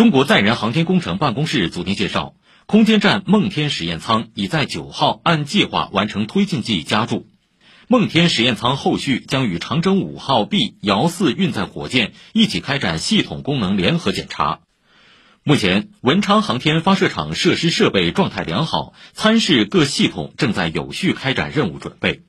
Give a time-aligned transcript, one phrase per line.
[0.00, 7.28] 中国载人航天工程办公室昨天介绍，空间站梦天实验舱已在九号按计划完成推进剂加注。
[7.86, 14.60] 梦天实验舱后续将与长征五号 B 遥四运载火箭一起开展系统功能联合检查。
[15.42, 22.22] 目前，文昌航天发射场设施设备状态良好，参试各系统正在有序开展任务准备。